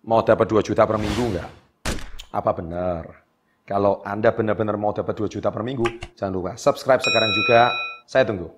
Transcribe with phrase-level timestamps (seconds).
[0.00, 1.50] mau dapat 2 juta per minggu nggak?
[2.32, 3.04] Apa benar?
[3.68, 5.84] Kalau Anda benar-benar mau dapat 2 juta per minggu,
[6.16, 7.70] jangan lupa subscribe sekarang juga.
[8.08, 8.48] Saya tunggu.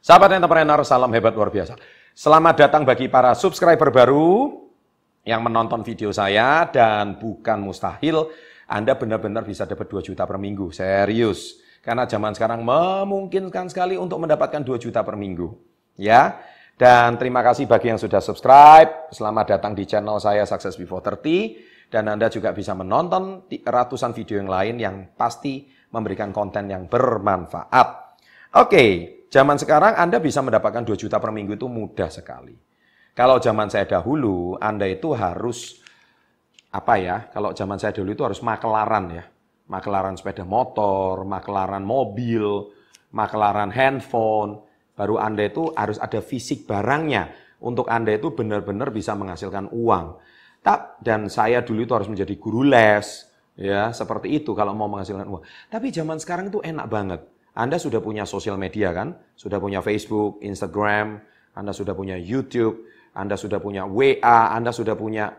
[0.00, 1.99] Sahabat entrepreneur, salam hebat luar biasa.
[2.10, 4.50] Selamat datang bagi para subscriber baru
[5.22, 8.26] yang menonton video saya dan bukan mustahil
[8.66, 10.74] Anda benar-benar bisa dapat 2 juta per minggu.
[10.74, 11.62] Serius.
[11.78, 15.54] Karena zaman sekarang memungkinkan sekali untuk mendapatkan 2 juta per minggu.
[16.02, 16.42] Ya.
[16.74, 19.14] Dan terima kasih bagi yang sudah subscribe.
[19.14, 24.42] Selamat datang di channel saya Success Before 30 dan Anda juga bisa menonton ratusan video
[24.42, 28.09] yang lain yang pasti memberikan konten yang bermanfaat.
[28.50, 32.58] Oke, Zaman sekarang Anda bisa mendapatkan 2 juta per minggu itu mudah sekali.
[33.14, 35.78] Kalau zaman saya dahulu, Anda itu harus
[36.74, 37.30] apa ya?
[37.30, 39.24] Kalau zaman saya dahulu itu harus makelaran ya.
[39.70, 42.74] Makelaran sepeda motor, makelaran mobil,
[43.14, 44.66] makelaran handphone.
[44.98, 50.18] Baru Anda itu harus ada fisik barangnya untuk Anda itu benar-benar bisa menghasilkan uang.
[50.98, 55.42] Dan saya dulu itu harus menjadi guru les, ya seperti itu kalau mau menghasilkan uang.
[55.70, 59.16] Tapi zaman sekarang itu enak banget anda sudah punya sosial media kan?
[59.34, 61.18] Sudah punya Facebook, Instagram,
[61.50, 65.34] Anda sudah punya YouTube, Anda sudah punya WA, Anda sudah punya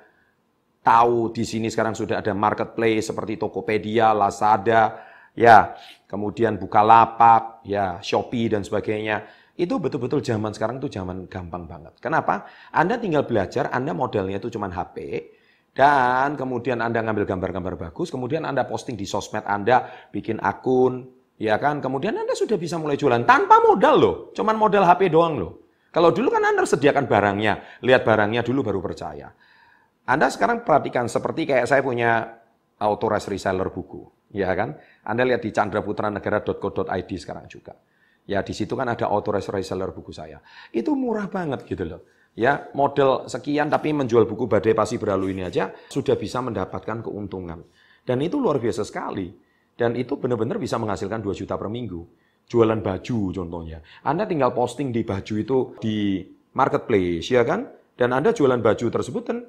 [0.83, 4.99] tahu di sini sekarang sudah ada marketplace seperti Tokopedia, Lazada,
[5.31, 5.71] ya,
[6.09, 9.23] kemudian Bukalapak, ya, Shopee dan sebagainya.
[9.55, 11.95] Itu betul-betul zaman sekarang itu zaman gampang banget.
[12.03, 12.49] Kenapa?
[12.75, 15.29] Anda tinggal belajar, Anda modalnya itu cuma HP,
[15.71, 21.58] dan kemudian Anda ngambil gambar-gambar bagus, kemudian Anda posting di sosmed Anda, bikin akun, Ya
[21.58, 25.66] kan, kemudian Anda sudah bisa mulai jualan tanpa modal loh, cuman modal HP doang loh.
[25.89, 29.34] Kalau dulu kan Anda harus sediakan barangnya, lihat barangnya dulu baru percaya.
[30.06, 32.30] Anda sekarang perhatikan seperti kayak saya punya
[32.78, 34.06] authorized reseller buku,
[34.38, 34.78] ya kan?
[35.02, 37.74] Anda lihat di candraputranegara.co.id sekarang juga.
[38.30, 40.38] Ya di situ kan ada authorized reseller buku saya.
[40.69, 42.06] Itu murah banget gitu loh.
[42.38, 47.66] Ya, model sekian tapi menjual buku Badai Pasti Berlalu ini aja sudah bisa mendapatkan keuntungan.
[48.06, 49.41] Dan itu luar biasa sekali.
[49.77, 52.01] Dan itu benar-benar bisa menghasilkan 2 juta per minggu.
[52.45, 53.79] Jualan baju contohnya.
[54.03, 56.21] Anda tinggal posting di baju itu di
[56.51, 57.67] marketplace, ya kan?
[57.95, 59.47] Dan Anda jualan baju tersebut dan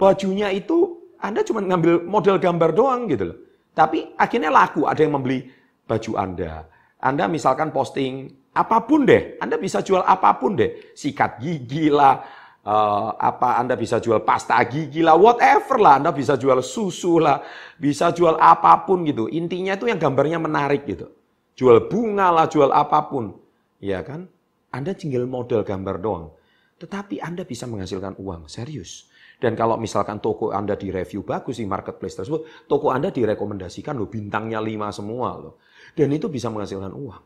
[0.00, 3.38] bajunya itu Anda cuma ngambil model gambar doang gitu loh.
[3.72, 5.48] Tapi akhirnya laku, ada yang membeli
[5.86, 6.66] baju Anda.
[7.02, 10.92] Anda misalkan posting apa pun deh, Anda bisa jual apa pun deh.
[10.92, 12.20] Sikat gigi lah,
[12.66, 17.42] uh, apa Anda bisa jual pasta gigi lah, whatever lah, Anda bisa jual susu lah,
[17.78, 19.26] bisa jual apa pun gitu.
[19.30, 21.10] Intinya itu yang gambarnya menarik gitu.
[21.58, 23.36] Jual bunga lah, jual apa pun.
[23.82, 24.30] Ya kan?
[24.72, 26.32] Anda tinggal model gambar doang.
[26.80, 29.06] Tetapi Anda bisa menghasilkan uang, serius.
[29.42, 34.06] Dan kalau misalkan toko Anda di review bagus di marketplace tersebut, toko Anda direkomendasikan loh,
[34.06, 35.58] bintangnya 5 semua loh.
[35.98, 37.22] Dan itu bisa menghasilkan uang.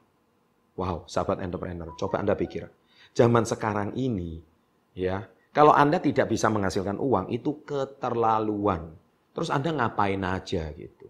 [0.77, 2.69] Wow, sahabat entrepreneur, coba Anda pikir.
[3.17, 4.41] Zaman sekarang ini,
[4.97, 8.97] Ya, kalau Anda tidak bisa menghasilkan uang itu keterlaluan.
[9.37, 11.07] Terus Anda ngapain aja gitu.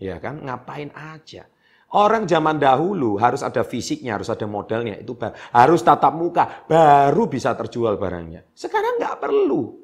[0.00, 0.40] Ya kan?
[0.40, 1.44] Ngapain aja.
[1.92, 5.12] Orang zaman dahulu harus ada fisiknya, harus ada modalnya, itu
[5.52, 8.46] harus tatap muka, baru bisa terjual barangnya.
[8.54, 9.74] Sekarang nggak perlu.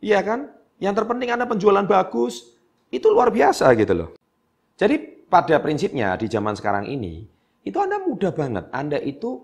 [0.00, 0.48] Iya kan?
[0.78, 2.54] Yang terpenting Anda penjualan bagus,
[2.88, 4.10] itu luar biasa gitu loh.
[4.78, 7.26] Jadi pada prinsipnya di zaman sekarang ini,
[7.66, 8.70] itu Anda mudah banget.
[8.70, 9.42] Anda itu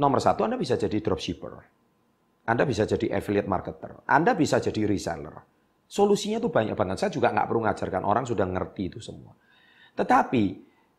[0.00, 1.73] nomor satu Anda bisa jadi dropshipper.
[2.44, 5.32] Anda bisa jadi affiliate marketer, Anda bisa jadi reseller.
[5.88, 6.96] Solusinya tuh banyak banget.
[7.00, 9.36] Saya juga nggak perlu ngajarkan orang sudah ngerti itu semua.
[9.94, 10.44] Tetapi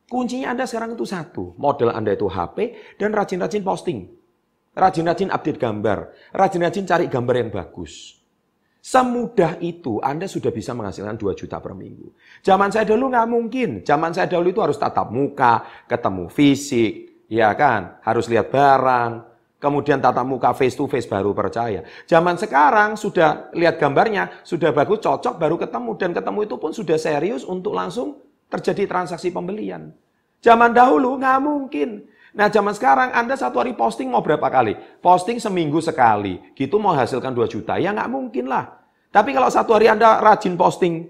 [0.08, 2.58] kuncinya Anda sekarang itu satu, model Anda itu HP
[2.98, 4.00] dan rajin-rajin posting.
[4.76, 5.98] Rajin-rajin update gambar,
[6.36, 8.20] rajin-rajin cari gambar yang bagus.
[8.86, 12.14] Semudah itu Anda sudah bisa menghasilkan 2 juta per minggu.
[12.46, 13.70] Zaman saya dulu nggak mungkin.
[13.82, 17.98] Zaman saya dulu itu harus tatap muka, ketemu fisik, ya kan?
[18.06, 19.35] Harus lihat barang,
[19.66, 21.82] Kemudian tatap muka face to face baru percaya.
[22.06, 25.92] Zaman sekarang sudah lihat gambarnya, sudah bagus, cocok, baru ketemu.
[25.98, 29.90] Dan ketemu itu pun sudah serius untuk langsung terjadi transaksi pembelian.
[30.46, 32.06] Zaman dahulu nggak mungkin.
[32.38, 34.78] Nah zaman sekarang Anda satu hari posting mau berapa kali?
[35.02, 36.38] Posting seminggu sekali.
[36.54, 37.82] Gitu mau hasilkan 2 juta?
[37.82, 38.70] Ya nggak mungkin lah.
[39.10, 41.10] Tapi kalau satu hari Anda rajin posting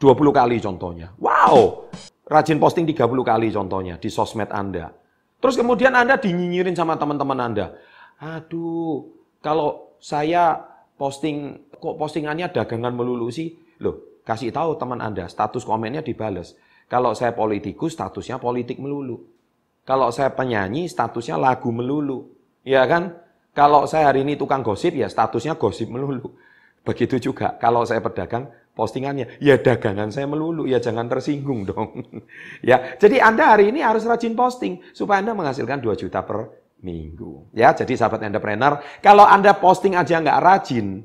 [0.00, 1.12] 20 kali contohnya.
[1.20, 1.92] Wow!
[2.24, 5.01] Rajin posting 30 kali contohnya di sosmed Anda.
[5.42, 7.74] Terus kemudian Anda dinyinyirin sama teman-teman Anda.
[8.22, 9.10] Aduh,
[9.42, 10.62] kalau saya
[10.94, 13.58] posting, kok postingannya dagangan melulu sih?
[13.82, 16.54] Loh, kasih tahu teman Anda, status komennya dibales.
[16.86, 19.26] Kalau saya politikus, statusnya politik melulu.
[19.82, 22.30] Kalau saya penyanyi, statusnya lagu melulu.
[22.62, 23.18] Ya kan?
[23.50, 26.38] Kalau saya hari ini tukang gosip, ya statusnya gosip melulu.
[26.86, 32.02] Begitu juga kalau saya pedagang, postingannya, ya dagangan saya melulu, ya jangan tersinggung dong.
[32.68, 36.48] ya, jadi Anda hari ini harus rajin posting supaya Anda menghasilkan 2 juta per
[36.82, 37.52] minggu.
[37.54, 41.04] Ya, jadi sahabat entrepreneur, kalau Anda posting aja nggak rajin,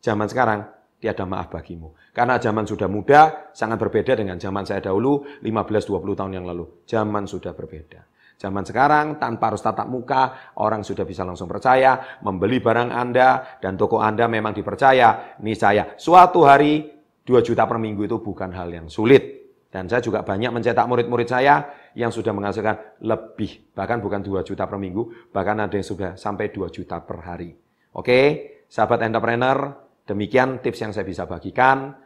[0.00, 0.66] zaman sekarang
[1.02, 1.92] tiada maaf bagimu.
[2.14, 6.86] Karena zaman sudah muda, sangat berbeda dengan zaman saya dahulu 15-20 tahun yang lalu.
[6.86, 8.04] Zaman sudah berbeda.
[8.38, 13.78] Zaman sekarang tanpa harus tatap muka, orang sudah bisa langsung percaya, membeli barang Anda dan
[13.78, 15.38] toko Anda memang dipercaya.
[15.38, 19.40] Ini saya, suatu hari 2 juta per minggu itu bukan hal yang sulit.
[19.72, 21.64] Dan saya juga banyak mencetak murid-murid saya
[21.96, 26.52] yang sudah menghasilkan lebih, bahkan bukan 2 juta per minggu, bahkan ada yang sudah sampai
[26.52, 27.56] 2 juta per hari.
[27.96, 28.20] Oke,
[28.68, 29.72] sahabat entrepreneur,
[30.04, 31.96] demikian tips yang saya bisa bagikan.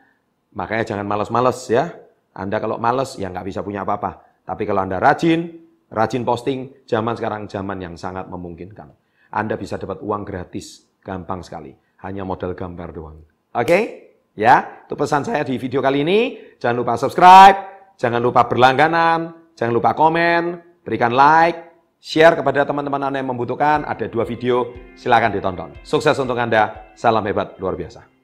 [0.54, 1.90] Makanya jangan males-males ya.
[2.38, 4.44] Anda kalau males ya nggak bisa punya apa-apa.
[4.46, 8.90] Tapi kalau Anda rajin, Rajin posting, zaman sekarang zaman yang sangat memungkinkan.
[9.30, 11.70] Anda bisa dapat uang gratis, gampang sekali.
[12.02, 13.18] Hanya modal gambar doang.
[13.54, 14.05] Oke?
[14.36, 16.20] Ya, itu pesan saya di video kali ini.
[16.60, 17.56] Jangan lupa subscribe,
[17.96, 21.72] jangan lupa berlangganan, jangan lupa komen, berikan like,
[22.04, 23.88] share kepada teman-teman Anda yang membutuhkan.
[23.88, 25.70] Ada dua video, silakan ditonton.
[25.80, 28.15] Sukses untuk Anda, salam hebat luar biasa.